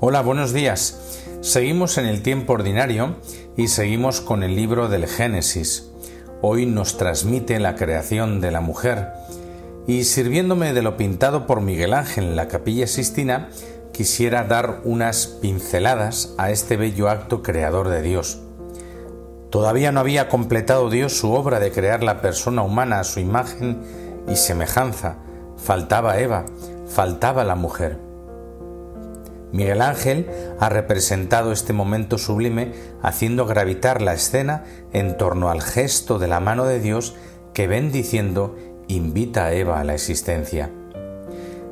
Hola, 0.00 0.20
buenos 0.20 0.52
días. 0.52 1.26
Seguimos 1.40 1.98
en 1.98 2.06
el 2.06 2.22
tiempo 2.22 2.52
ordinario 2.52 3.16
y 3.56 3.66
seguimos 3.66 4.20
con 4.20 4.44
el 4.44 4.54
libro 4.54 4.88
del 4.88 5.08
Génesis. 5.08 5.90
Hoy 6.40 6.66
nos 6.66 6.98
transmite 6.98 7.58
la 7.58 7.74
creación 7.74 8.40
de 8.40 8.52
la 8.52 8.60
mujer 8.60 9.08
y 9.88 10.04
sirviéndome 10.04 10.72
de 10.72 10.82
lo 10.82 10.96
pintado 10.96 11.48
por 11.48 11.62
Miguel 11.62 11.94
Ángel 11.94 12.26
en 12.26 12.36
la 12.36 12.46
capilla 12.46 12.86
Sistina, 12.86 13.48
quisiera 13.92 14.44
dar 14.44 14.82
unas 14.84 15.26
pinceladas 15.26 16.32
a 16.38 16.52
este 16.52 16.76
bello 16.76 17.08
acto 17.08 17.42
creador 17.42 17.88
de 17.88 18.00
Dios. 18.00 18.38
Todavía 19.50 19.90
no 19.90 19.98
había 19.98 20.28
completado 20.28 20.90
Dios 20.90 21.18
su 21.18 21.32
obra 21.32 21.58
de 21.58 21.72
crear 21.72 22.04
la 22.04 22.20
persona 22.20 22.62
humana 22.62 23.00
a 23.00 23.04
su 23.04 23.18
imagen 23.18 23.82
y 24.28 24.36
semejanza. 24.36 25.16
Faltaba 25.56 26.20
Eva, 26.20 26.44
faltaba 26.86 27.42
la 27.42 27.56
mujer. 27.56 28.07
Miguel 29.52 29.80
Ángel 29.80 30.28
ha 30.60 30.68
representado 30.68 31.52
este 31.52 31.72
momento 31.72 32.18
sublime 32.18 32.72
haciendo 33.02 33.46
gravitar 33.46 34.02
la 34.02 34.14
escena 34.14 34.64
en 34.92 35.16
torno 35.16 35.50
al 35.50 35.62
gesto 35.62 36.18
de 36.18 36.28
la 36.28 36.40
mano 36.40 36.66
de 36.66 36.80
Dios 36.80 37.14
que 37.54 37.66
bendiciendo 37.66 38.56
invita 38.88 39.46
a 39.46 39.52
Eva 39.52 39.80
a 39.80 39.84
la 39.84 39.94
existencia. 39.94 40.70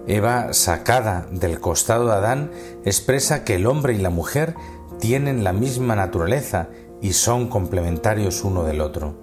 Eva, 0.07 0.53
sacada 0.53 1.27
del 1.31 1.61
costado 1.61 2.07
de 2.07 2.15
Adán, 2.15 2.51
expresa 2.85 3.45
que 3.45 3.57
el 3.57 3.67
hombre 3.67 3.95
y 3.95 3.99
la 3.99 4.11
mujer 4.11 4.55
tienen 5.01 5.45
la 5.45 5.53
misma 5.53 5.97
naturaleza 5.97 6.69
y 7.03 7.13
son 7.13 7.49
complementarios 7.49 8.45
uno 8.45 8.65
del 8.65 8.81
otro. 8.81 9.15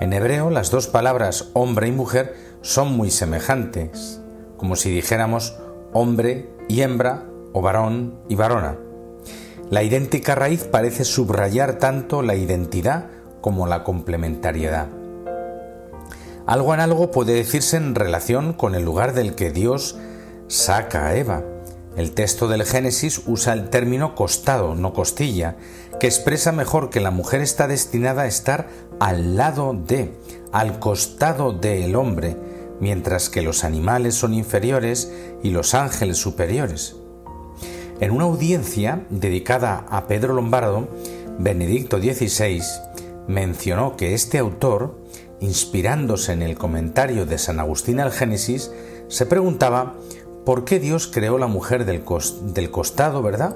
En 0.00 0.12
hebreo 0.12 0.50
las 0.50 0.70
dos 0.70 0.88
palabras 0.88 1.50
hombre 1.52 1.88
y 1.88 1.92
mujer 1.92 2.34
son 2.60 2.92
muy 2.96 3.10
semejantes, 3.10 4.20
como 4.56 4.76
si 4.76 4.90
dijéramos 4.90 5.56
hombre 5.92 6.50
y 6.68 6.82
hembra 6.82 7.29
o 7.52 7.62
varón 7.62 8.20
y 8.28 8.34
varona. 8.34 8.76
La 9.70 9.82
idéntica 9.82 10.34
raíz 10.34 10.64
parece 10.64 11.04
subrayar 11.04 11.78
tanto 11.78 12.22
la 12.22 12.34
identidad 12.34 13.06
como 13.40 13.66
la 13.66 13.84
complementariedad. 13.84 14.88
Algo 16.46 16.72
análogo 16.72 17.12
puede 17.12 17.34
decirse 17.34 17.76
en 17.76 17.94
relación 17.94 18.52
con 18.52 18.74
el 18.74 18.84
lugar 18.84 19.14
del 19.14 19.36
que 19.36 19.52
Dios 19.52 19.96
saca 20.48 21.06
a 21.06 21.16
Eva. 21.16 21.44
El 21.96 22.12
texto 22.12 22.48
del 22.48 22.64
Génesis 22.64 23.22
usa 23.26 23.52
el 23.52 23.68
término 23.70 24.16
costado, 24.16 24.74
no 24.74 24.92
costilla, 24.92 25.56
que 26.00 26.08
expresa 26.08 26.50
mejor 26.50 26.90
que 26.90 26.98
la 26.98 27.12
mujer 27.12 27.40
está 27.40 27.68
destinada 27.68 28.22
a 28.22 28.26
estar 28.26 28.68
al 28.98 29.36
lado 29.36 29.74
de, 29.74 30.12
al 30.50 30.80
costado 30.80 31.52
del 31.52 31.94
hombre, 31.94 32.36
mientras 32.80 33.28
que 33.28 33.42
los 33.42 33.62
animales 33.62 34.14
son 34.16 34.34
inferiores 34.34 35.12
y 35.44 35.50
los 35.50 35.74
ángeles 35.74 36.16
superiores. 36.16 36.96
En 38.00 38.12
una 38.12 38.24
audiencia 38.24 39.04
dedicada 39.10 39.84
a 39.90 40.06
Pedro 40.06 40.32
Lombardo, 40.32 40.88
Benedicto 41.38 41.98
XVI 41.98 42.62
mencionó 43.28 43.98
que 43.98 44.14
este 44.14 44.38
autor, 44.38 44.96
inspirándose 45.38 46.32
en 46.32 46.40
el 46.40 46.56
comentario 46.56 47.26
de 47.26 47.36
San 47.36 47.60
Agustín 47.60 48.00
al 48.00 48.10
Génesis, 48.10 48.72
se 49.08 49.26
preguntaba 49.26 49.96
por 50.46 50.64
qué 50.64 50.80
Dios 50.80 51.08
creó 51.12 51.36
la 51.36 51.46
mujer 51.46 51.84
del, 51.84 52.70
costado, 52.70 53.20
¿verdad? 53.20 53.54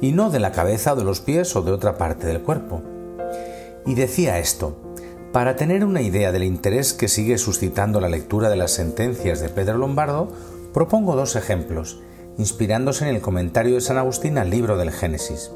Y 0.00 0.12
no 0.12 0.30
de 0.30 0.38
la 0.38 0.52
cabeza 0.52 0.92
o 0.92 0.96
de 0.96 1.02
los 1.02 1.20
pies 1.20 1.56
o 1.56 1.62
de 1.62 1.72
otra 1.72 1.98
parte 1.98 2.28
del 2.28 2.42
cuerpo. 2.42 2.80
Y 3.86 3.94
decía 3.94 4.38
esto, 4.38 4.76
para 5.32 5.56
tener 5.56 5.84
una 5.84 6.00
idea 6.00 6.30
del 6.30 6.44
interés 6.44 6.92
que 6.92 7.08
sigue 7.08 7.38
suscitando 7.38 8.00
la 8.00 8.08
lectura 8.08 8.50
de 8.50 8.56
las 8.56 8.70
sentencias 8.70 9.40
de 9.40 9.48
Pedro 9.48 9.78
Lombardo, 9.78 10.28
propongo 10.72 11.16
dos 11.16 11.34
ejemplos 11.34 12.00
inspirándose 12.38 13.08
en 13.08 13.14
el 13.14 13.20
comentario 13.20 13.74
de 13.74 13.80
San 13.80 13.98
Agustín 13.98 14.38
al 14.38 14.50
libro 14.50 14.76
del 14.76 14.90
Génesis. 14.90 15.50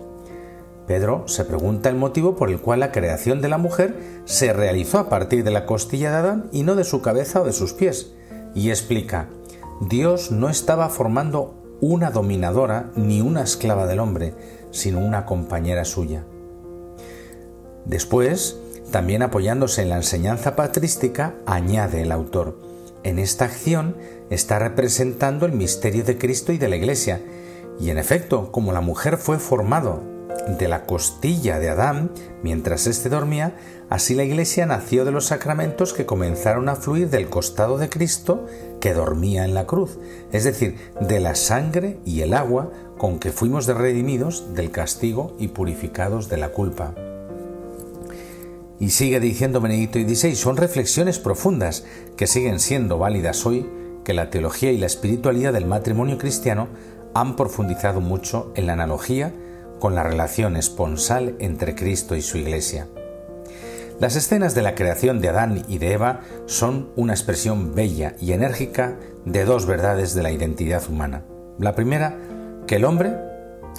Pedro 0.86 1.28
se 1.28 1.44
pregunta 1.44 1.88
el 1.88 1.96
motivo 1.96 2.34
por 2.36 2.50
el 2.50 2.60
cual 2.60 2.80
la 2.80 2.90
creación 2.90 3.40
de 3.40 3.48
la 3.48 3.58
mujer 3.58 4.22
se 4.24 4.52
realizó 4.52 4.98
a 4.98 5.08
partir 5.08 5.44
de 5.44 5.50
la 5.50 5.66
costilla 5.66 6.10
de 6.10 6.16
Adán 6.16 6.48
y 6.52 6.62
no 6.62 6.74
de 6.74 6.84
su 6.84 7.00
cabeza 7.00 7.42
o 7.42 7.44
de 7.44 7.52
sus 7.52 7.72
pies, 7.72 8.12
y 8.54 8.70
explica, 8.70 9.28
Dios 9.80 10.32
no 10.32 10.48
estaba 10.48 10.88
formando 10.88 11.54
una 11.80 12.10
dominadora 12.10 12.90
ni 12.96 13.20
una 13.20 13.42
esclava 13.42 13.86
del 13.86 14.00
hombre, 14.00 14.34
sino 14.70 14.98
una 14.98 15.26
compañera 15.26 15.84
suya. 15.84 16.24
Después, 17.84 18.58
también 18.90 19.22
apoyándose 19.22 19.82
en 19.82 19.90
la 19.90 19.96
enseñanza 19.96 20.56
patrística, 20.56 21.34
añade 21.46 22.02
el 22.02 22.12
autor, 22.12 22.58
en 23.02 23.18
esta 23.18 23.46
acción 23.46 23.96
está 24.30 24.58
representando 24.58 25.46
el 25.46 25.52
misterio 25.52 26.04
de 26.04 26.18
Cristo 26.18 26.52
y 26.52 26.58
de 26.58 26.68
la 26.68 26.76
Iglesia. 26.76 27.20
Y 27.78 27.90
en 27.90 27.98
efecto, 27.98 28.52
como 28.52 28.72
la 28.72 28.80
mujer 28.80 29.16
fue 29.16 29.38
formado 29.38 30.02
de 30.58 30.68
la 30.68 30.84
costilla 30.84 31.58
de 31.58 31.70
Adán 31.70 32.10
mientras 32.42 32.86
éste 32.86 33.08
dormía, 33.08 33.56
así 33.88 34.14
la 34.14 34.24
Iglesia 34.24 34.66
nació 34.66 35.04
de 35.04 35.12
los 35.12 35.26
sacramentos 35.26 35.92
que 35.92 36.06
comenzaron 36.06 36.68
a 36.68 36.76
fluir 36.76 37.10
del 37.10 37.28
costado 37.28 37.78
de 37.78 37.88
Cristo 37.88 38.46
que 38.80 38.94
dormía 38.94 39.44
en 39.44 39.54
la 39.54 39.66
cruz, 39.66 39.98
es 40.32 40.44
decir, 40.44 40.76
de 41.00 41.20
la 41.20 41.34
sangre 41.34 41.98
y 42.04 42.22
el 42.22 42.34
agua 42.34 42.70
con 42.98 43.18
que 43.18 43.32
fuimos 43.32 43.66
redimidos 43.66 44.54
del 44.54 44.70
castigo 44.70 45.34
y 45.38 45.48
purificados 45.48 46.28
de 46.28 46.36
la 46.36 46.50
culpa. 46.50 46.94
Y 48.80 48.90
sigue 48.90 49.20
diciendo 49.20 49.60
Benedicto 49.60 49.98
XVI, 49.98 50.34
son 50.34 50.56
reflexiones 50.56 51.18
profundas 51.18 51.84
que 52.16 52.26
siguen 52.26 52.58
siendo 52.58 52.98
válidas 52.98 53.44
hoy, 53.44 53.68
que 54.04 54.14
la 54.14 54.30
teología 54.30 54.72
y 54.72 54.78
la 54.78 54.86
espiritualidad 54.86 55.52
del 55.52 55.66
matrimonio 55.66 56.16
cristiano 56.16 56.68
han 57.14 57.36
profundizado 57.36 58.00
mucho 58.00 58.52
en 58.56 58.66
la 58.66 58.72
analogía 58.72 59.34
con 59.78 59.94
la 59.94 60.02
relación 60.02 60.56
esponsal 60.56 61.36
entre 61.40 61.74
Cristo 61.74 62.16
y 62.16 62.22
su 62.22 62.38
Iglesia. 62.38 62.88
Las 63.98 64.16
escenas 64.16 64.54
de 64.54 64.62
la 64.62 64.74
creación 64.74 65.20
de 65.20 65.28
Adán 65.28 65.62
y 65.68 65.76
de 65.76 65.92
Eva 65.92 66.20
son 66.46 66.88
una 66.96 67.12
expresión 67.12 67.74
bella 67.74 68.14
y 68.18 68.32
enérgica 68.32 68.96
de 69.26 69.44
dos 69.44 69.66
verdades 69.66 70.14
de 70.14 70.22
la 70.22 70.30
identidad 70.30 70.82
humana. 70.88 71.22
La 71.58 71.74
primera, 71.74 72.16
que 72.66 72.76
el 72.76 72.86
hombre 72.86 73.14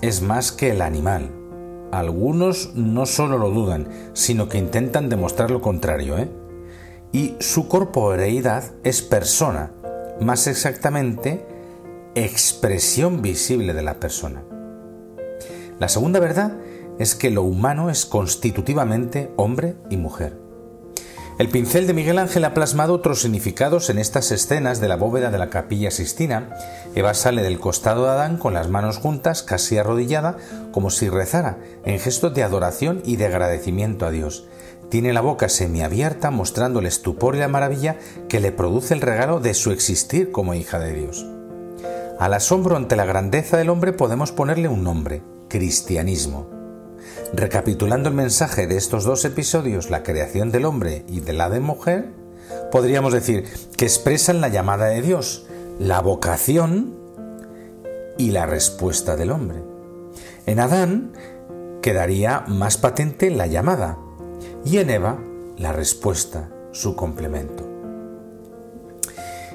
es 0.03 0.21
más 0.21 0.51
que 0.51 0.69
el 0.69 0.83
animal, 0.83 1.31
algunos 1.91 2.75
no 2.75 3.05
solo 3.05 3.37
lo 3.37 3.49
dudan, 3.49 3.87
sino 4.13 4.49
que 4.49 4.57
intentan 4.57 5.09
demostrar 5.09 5.51
lo 5.51 5.61
contrario. 5.61 6.17
¿eh? 6.17 6.29
Y 7.11 7.35
su 7.39 7.67
corporeidad 7.67 8.63
es 8.83 9.01
persona, 9.01 9.71
más 10.19 10.47
exactamente, 10.47 11.45
expresión 12.15 13.21
visible 13.21 13.73
de 13.73 13.81
la 13.81 13.99
persona. 13.99 14.43
La 15.79 15.89
segunda 15.89 16.19
verdad 16.19 16.57
es 16.99 17.15
que 17.15 17.31
lo 17.31 17.43
humano 17.43 17.89
es 17.89 18.05
constitutivamente 18.05 19.31
hombre 19.35 19.75
y 19.89 19.97
mujer. 19.97 20.40
El 21.37 21.49
pincel 21.49 21.87
de 21.87 21.93
Miguel 21.93 22.19
Ángel 22.19 22.45
ha 22.45 22.53
plasmado 22.53 22.93
otros 22.93 23.21
significados 23.21 23.89
en 23.89 23.97
estas 23.97 24.31
escenas 24.31 24.79
de 24.79 24.87
la 24.87 24.95
bóveda 24.95 25.31
de 25.31 25.39
la 25.39 25.49
capilla 25.49 25.89
Sistina. 25.89 26.55
Eva 26.93 27.13
sale 27.13 27.41
del 27.41 27.59
costado 27.59 28.03
de 28.03 28.11
Adán 28.11 28.37
con 28.37 28.53
las 28.53 28.69
manos 28.69 28.97
juntas, 28.97 29.41
casi 29.41 29.77
arrodillada, 29.77 30.37
como 30.71 30.91
si 30.91 31.09
rezara, 31.09 31.57
en 31.83 31.99
gesto 31.99 32.29
de 32.29 32.43
adoración 32.43 33.01
y 33.05 33.15
de 33.15 33.25
agradecimiento 33.25 34.05
a 34.05 34.11
Dios. 34.11 34.45
Tiene 34.89 35.13
la 35.13 35.21
boca 35.21 35.49
semiabierta 35.49 36.31
mostrando 36.31 36.79
el 36.79 36.85
estupor 36.85 37.35
y 37.35 37.39
la 37.39 37.47
maravilla 37.47 37.97
que 38.27 38.39
le 38.39 38.51
produce 38.51 38.93
el 38.93 39.01
regalo 39.01 39.39
de 39.39 39.53
su 39.53 39.71
existir 39.71 40.31
como 40.31 40.53
hija 40.53 40.79
de 40.79 40.93
Dios. 40.93 41.25
Al 42.19 42.33
asombro 42.35 42.75
ante 42.75 42.95
la 42.95 43.05
grandeza 43.05 43.57
del 43.57 43.69
hombre 43.69 43.93
podemos 43.93 44.31
ponerle 44.31 44.67
un 44.67 44.83
nombre, 44.83 45.23
cristianismo. 45.47 46.60
Recapitulando 47.33 48.09
el 48.09 48.15
mensaje 48.15 48.67
de 48.67 48.75
estos 48.75 49.05
dos 49.05 49.23
episodios, 49.23 49.89
la 49.89 50.03
creación 50.03 50.51
del 50.51 50.65
hombre 50.65 51.05
y 51.07 51.21
de 51.21 51.31
la 51.31 51.49
de 51.49 51.61
mujer, 51.61 52.11
podríamos 52.71 53.13
decir 53.13 53.45
que 53.77 53.85
expresan 53.85 54.41
la 54.41 54.49
llamada 54.49 54.87
de 54.87 55.01
Dios, 55.01 55.45
la 55.79 56.01
vocación 56.01 56.93
y 58.17 58.31
la 58.31 58.45
respuesta 58.45 59.15
del 59.15 59.31
hombre. 59.31 59.59
En 60.45 60.59
Adán 60.59 61.13
quedaría 61.81 62.43
más 62.47 62.75
patente 62.75 63.29
la 63.29 63.47
llamada 63.47 63.97
y 64.65 64.79
en 64.79 64.89
Eva 64.89 65.17
la 65.57 65.71
respuesta, 65.71 66.49
su 66.73 66.97
complemento. 66.97 67.65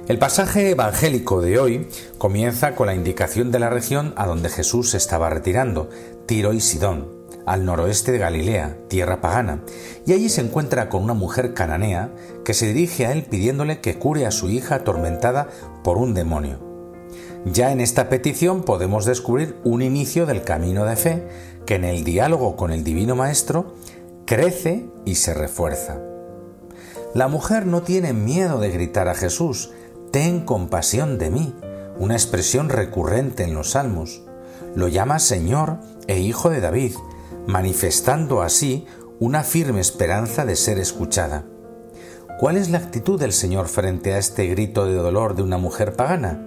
El 0.09 0.19
pasaje 0.19 0.71
evangélico 0.71 1.43
de 1.43 1.59
hoy 1.59 1.89
comienza 2.17 2.75
con 2.75 2.87
la 2.87 2.95
indicación 2.95 3.51
de 3.51 3.59
la 3.59 3.69
región 3.69 4.15
a 4.17 4.27
donde 4.27 4.49
Jesús 4.49 4.91
se 4.91 4.97
estaba 4.97 5.29
retirando, 5.29 5.91
Tiro 6.27 6.53
y 6.53 6.61
Sidón, 6.61 7.16
al 7.47 7.65
noroeste 7.65 8.13
de 8.13 8.19
Galilea, 8.19 8.77
tierra 8.89 9.21
pagana, 9.21 9.63
y 10.05 10.13
allí 10.13 10.29
se 10.29 10.41
encuentra 10.41 10.89
con 10.89 11.03
una 11.03 11.15
mujer 11.15 11.55
cananea 11.55 12.11
que 12.45 12.55
se 12.55 12.67
dirige 12.67 13.07
a 13.07 13.13
él 13.13 13.25
pidiéndole 13.25 13.81
que 13.81 13.99
cure 13.99 14.27
a 14.27 14.31
su 14.31 14.51
hija 14.51 14.75
atormentada 14.75 15.49
por 15.83 15.97
un 15.97 16.13
demonio. 16.13 16.59
Ya 17.47 17.71
en 17.71 17.81
esta 17.81 18.09
petición 18.09 18.63
podemos 18.63 19.05
descubrir 19.05 19.57
un 19.63 19.81
inicio 19.81 20.27
del 20.27 20.43
camino 20.43 20.85
de 20.85 20.97
fe 20.97 21.29
que 21.65 21.77
en 21.77 21.85
el 21.85 22.03
diálogo 22.03 22.57
con 22.57 22.73
el 22.73 22.83
Divino 22.83 23.15
Maestro 23.15 23.75
crece 24.25 24.87
y 25.05 25.15
se 25.15 25.33
refuerza. 25.33 25.99
La 27.15 27.29
mujer 27.29 27.67
no 27.67 27.83
tiene 27.83 28.13
miedo 28.13 28.59
de 28.59 28.71
gritar 28.71 29.09
a 29.09 29.15
Jesús, 29.15 29.71
Ten 30.11 30.41
compasión 30.41 31.19
de 31.19 31.31
mí, 31.31 31.55
una 31.99 32.15
expresión 32.15 32.69
recurrente 32.69 33.45
en 33.45 33.55
los 33.55 33.71
salmos. 33.71 34.23
lo 34.75 34.89
llama 34.89 35.19
Señor 35.19 35.79
e 36.07 36.19
Hijo 36.21 36.51
de 36.51 36.61
David, 36.61 36.93
manifestando 37.47 38.43
así 38.43 38.87
una 39.19 39.43
firme 39.43 39.81
esperanza 39.81 40.45
de 40.45 40.57
ser 40.57 40.79
escuchada. 40.79 41.47
¿Cuál 42.39 42.57
es 42.57 42.69
la 42.69 42.79
actitud 42.79 43.19
del 43.19 43.33
Señor 43.33 43.69
frente 43.69 44.13
a 44.13 44.19
este 44.19 44.47
grito 44.47 44.85
de 44.85 44.95
dolor 44.95 45.37
de 45.37 45.43
una 45.43 45.57
mujer 45.57 45.95
pagana? 45.95 46.43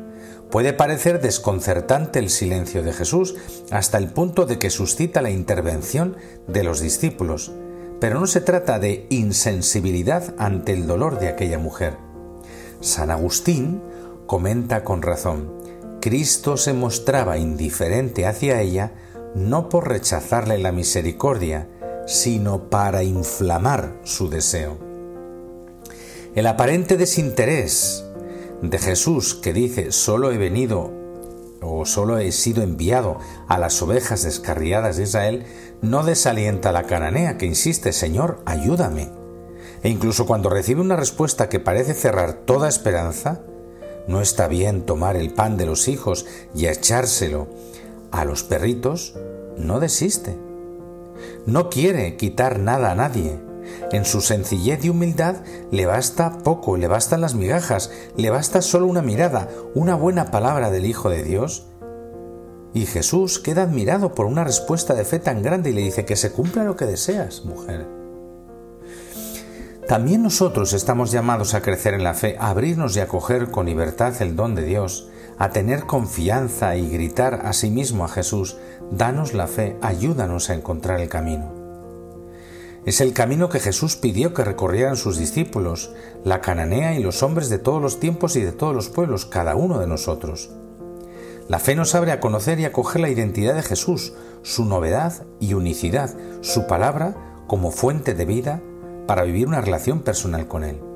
Puede 0.51 0.74
parecer 0.74 1.22
desconcertante 1.22 2.19
el 2.19 2.30
silencio 2.30 2.84
de 2.84 2.94
Jesús 2.94 3.36
hasta 3.72 3.98
el 3.98 4.10
punto 4.10 4.46
de 4.46 4.60
que 4.60 4.69
suscita 4.69 5.22
la 5.22 5.31
intervención 5.31 6.18
de 6.48 6.63
los 6.63 6.80
discípulos, 6.80 7.51
pero 8.00 8.19
no 8.19 8.28
se 8.28 8.42
trata 8.42 8.80
de 8.80 9.07
insensibilidad 9.10 10.36
ante 10.38 10.74
el 10.74 10.86
dolor 10.86 11.19
de 11.19 11.30
aquella 11.30 11.60
mujer. 11.60 11.98
San 12.81 13.12
Agustín 13.12 13.81
comenta 14.28 14.84
con 14.84 15.01
razón, 15.01 15.60
Cristo 16.01 16.56
se 16.56 16.74
mostraba 16.74 17.38
indiferente 17.38 18.25
hacia 18.25 18.62
ella 18.62 18.94
no 19.36 19.70
por 19.70 19.88
rechazarle 19.88 20.58
la 20.58 20.72
misericordia, 20.72 21.68
sino 22.06 22.70
para 22.70 23.04
inflamar 23.04 24.00
su 24.04 24.30
deseo. 24.30 24.78
El 26.36 26.48
aparente 26.48 26.98
desinterés 26.98 28.06
de 28.62 28.78
Jesús 28.78 29.36
que 29.36 29.54
dice 29.54 29.92
solo 29.92 30.31
he 30.31 30.38
venido 30.38 30.92
o 31.62 31.86
solo 31.86 32.18
he 32.18 32.31
sido 32.31 32.64
enviado 32.64 33.18
a 33.48 33.58
las 33.58 33.81
ovejas 33.81 34.24
descarriadas 34.24 34.98
de 34.98 35.04
Israel, 35.04 35.46
no 35.82 36.04
desalienta 36.04 36.70
a 36.70 36.72
la 36.72 36.84
cananea 36.84 37.38
que 37.38 37.46
insiste, 37.46 37.92
Señor, 37.92 38.42
ayúdame. 38.46 39.10
E 39.84 39.90
incluso 39.90 40.25
cuando 40.25 40.50
recibe 40.50 40.82
una 40.82 40.96
respuesta 40.96 41.50
que 41.50 41.60
parece 41.60 41.94
cerrar 41.94 42.34
toda 42.34 42.70
esperanza, 42.70 43.42
no 44.08 44.22
está 44.22 44.48
bien 44.48 44.86
tomar 44.86 45.16
el 45.16 45.34
pan 45.34 45.58
de 45.58 45.66
los 45.66 45.88
hijos 45.88 46.25
y 46.56 46.66
echárselo 46.66 47.48
a 48.12 48.26
los 48.26 48.44
perritos, 48.44 49.16
no 49.58 49.80
desiste. 49.80 50.38
No 51.46 51.70
quiere 51.70 52.16
quitar 52.18 52.60
nada 52.60 52.92
a 52.92 52.96
nadie. 52.96 53.40
En 53.92 54.06
su 54.06 54.22
sencillez 54.22 54.84
y 54.84 54.90
humildad 54.90 55.38
le 55.72 55.86
basta 55.86 56.40
poco, 56.40 56.78
le 56.78 56.88
bastan 56.88 57.22
las 57.22 57.36
migajas, 57.36 57.92
le 58.16 58.30
basta 58.30 58.62
solo 58.62 58.88
una 58.88 59.02
mirada, 59.02 59.50
una 59.76 59.96
buena 59.96 60.32
palabra 60.32 60.72
del 60.72 60.86
Hijo 60.86 61.10
de 61.10 61.24
Dios. 61.24 61.68
Y 62.74 62.86
Jesús 62.86 63.40
queda 63.40 63.64
admirado 63.64 64.14
por 64.14 64.26
una 64.26 64.44
respuesta 64.44 64.94
de 64.94 65.06
fe 65.06 65.20
tan 65.20 65.42
grande 65.42 65.72
y 65.72 65.74
le 65.74 65.82
dice 65.82 66.06
que 66.06 66.16
se 66.16 66.32
cumpla 66.32 66.64
lo 66.64 66.76
que 66.76 66.86
deseas, 66.86 67.46
mujer. 67.46 67.88
También 69.88 70.22
nosotros 70.22 70.74
estamos 70.74 71.12
llamados 71.12 71.56
a 71.56 71.62
crecer 71.64 71.96
en 71.96 72.04
la 72.04 72.14
fe, 72.14 72.36
a 72.40 72.52
abrirnos 72.52 72.96
y 72.96 73.00
acoger 73.00 73.50
con 73.50 73.66
libertad 73.66 74.14
el 74.22 74.36
don 74.36 74.54
de 74.54 74.64
Dios, 74.64 75.10
a 75.39 75.51
tener 75.51 75.86
confianza 75.86 76.75
y 76.75 76.89
gritar 76.89 77.41
a 77.45 77.53
sí 77.53 77.71
mismo 77.71 78.03
a 78.03 78.09
Jesús, 78.09 78.57
danos 78.91 79.33
la 79.33 79.47
fe, 79.47 79.77
ayúdanos 79.81 80.50
a 80.50 80.53
encontrar 80.53 81.00
el 81.00 81.07
camino. 81.07 81.53
Es 82.86 83.00
el 83.00 83.13
camino 83.13 83.50
que 83.50 83.59
Jesús 83.59 83.95
pidió 83.95 84.33
que 84.33 84.44
recorrieran 84.44 84.97
sus 84.97 85.18
discípulos, 85.18 85.91
la 86.25 86.41
cananea 86.41 86.97
y 87.00 87.03
los 87.03 87.24
hombres 87.24 87.50
de 87.50 87.57
todos 87.57 87.81
los 87.81 88.00
tiempos 88.00 88.36
y 88.36 88.41
de 88.41 88.51
todos 88.51 88.75
los 88.75 88.89
pueblos, 88.89 89.25
cada 89.25 89.56
uno 89.56 89.80
de 89.80 89.88
nosotros. 89.88 90.50
La 91.47 91.59
fe 91.59 91.74
nos 91.74 91.95
abre 91.95 92.12
a 92.12 92.19
conocer 92.19 92.59
y 92.59 92.65
acoger 92.65 93.01
la 93.01 93.09
identidad 93.09 93.56
de 93.56 93.63
Jesús, 93.63 94.13
su 94.44 94.65
novedad 94.65 95.25
y 95.39 95.53
unicidad, 95.53 96.15
su 96.41 96.68
palabra 96.68 97.15
como 97.47 97.71
fuente 97.71 98.13
de 98.13 98.25
vida 98.25 98.62
para 99.07 99.24
vivir 99.24 99.47
una 99.47 99.62
relación 99.62 100.01
personal 100.01 100.47
con 100.47 100.63
Él. 100.63 100.88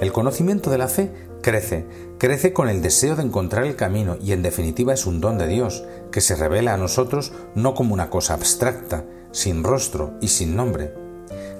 El 0.00 0.12
conocimiento 0.12 0.70
de 0.70 0.78
la 0.78 0.88
fe 0.88 1.10
crece, 1.40 1.86
crece 2.18 2.52
con 2.52 2.68
el 2.68 2.82
deseo 2.82 3.16
de 3.16 3.22
encontrar 3.22 3.64
el 3.64 3.76
camino 3.76 4.16
y 4.20 4.32
en 4.32 4.42
definitiva 4.42 4.92
es 4.92 5.06
un 5.06 5.20
don 5.20 5.38
de 5.38 5.46
Dios 5.46 5.84
que 6.10 6.20
se 6.20 6.36
revela 6.36 6.74
a 6.74 6.78
nosotros 6.78 7.32
no 7.54 7.74
como 7.74 7.94
una 7.94 8.10
cosa 8.10 8.34
abstracta, 8.34 9.04
sin 9.30 9.62
rostro 9.62 10.14
y 10.20 10.28
sin 10.28 10.56
nombre. 10.56 10.94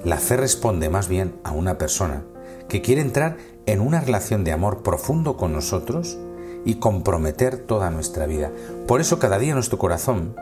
La 0.05 0.19
fe 0.19 0.37
responde 0.37 0.89
más 0.91 1.09
bien 1.09 1.35
a 1.45 1.53
una 1.53 1.79
persona 1.79 2.25
que 2.69 2.83
quiere 2.83 3.01
entrar 3.01 3.37
en 3.67 3.81
una 3.81 4.01
relación 4.01 4.45
de 4.45 4.53
amor 4.53 4.83
profundo 4.83 5.37
con 5.37 5.53
nosotros 5.53 6.19
y 6.65 6.77
comprometer 6.77 7.59
toda 7.59 7.91
nuestra 7.91 8.27
vida. 8.27 8.51
Por 8.87 9.01
eso 9.01 9.19
cada 9.19 9.39
día 9.39 9.55
nuestro 9.55 9.79
corazón 9.79 10.35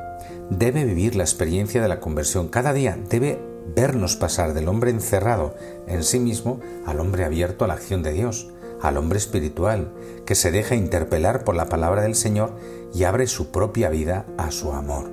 debe 0.51 0.85
vivir 0.85 1.17
la 1.17 1.25
experiencia 1.25 1.83
de 1.83 1.89
la 1.89 2.01
conversión, 2.01 2.49
cada 2.49 2.73
día 2.73 2.99
debe 3.09 3.52
vernos 3.75 4.17
pasar 4.17 4.55
del 4.55 4.69
hombre 4.69 4.91
encerrado 4.91 5.55
en 5.87 6.03
sí 6.03 6.19
mismo 6.19 6.61
al 6.87 7.01
hombre 7.01 7.25
abierto 7.25 7.65
a 7.65 7.69
la 7.69 7.75
acción 7.75 8.03
de 8.03 8.13
Dios, 8.13 8.49
al 8.81 8.97
hombre 8.97 9.19
espiritual, 9.19 9.93
que 10.27 10.35
se 10.35 10.51
deja 10.51 10.75
interpelar 10.75 11.45
por 11.45 11.55
la 11.55 11.69
palabra 11.69 12.03
del 12.03 12.15
Señor 12.15 12.57
y 12.95 13.05
abre 13.05 13.27
su 13.27 13.51
propia 13.51 13.91
vida 13.91 14.27
a 14.37 14.51
su 14.51 14.73
amor. 14.73 15.11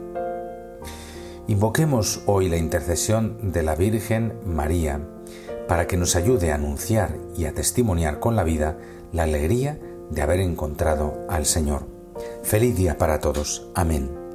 Invoquemos 1.47 2.21
hoy 2.25 2.47
la 2.47 2.57
intercesión 2.57 3.51
de 3.51 3.63
la 3.63 3.75
Virgen 3.75 4.33
María 4.45 5.01
para 5.67 5.87
que 5.87 5.97
nos 5.97 6.15
ayude 6.15 6.51
a 6.51 6.55
anunciar 6.55 7.15
y 7.35 7.45
a 7.45 7.53
testimoniar 7.53 8.19
con 8.19 8.35
la 8.35 8.43
vida 8.43 8.77
la 9.11 9.23
alegría 9.23 9.79
de 10.09 10.21
haber 10.21 10.39
encontrado 10.39 11.25
al 11.29 11.45
Señor. 11.45 11.87
Feliz 12.43 12.75
día 12.75 12.97
para 12.97 13.19
todos. 13.19 13.69
Amén. 13.75 14.28